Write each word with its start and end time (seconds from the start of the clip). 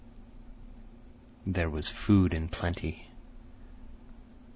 There 1.45 1.69
was 1.69 1.87
food 1.87 2.33
in 2.33 2.47
plenty. 2.49 3.07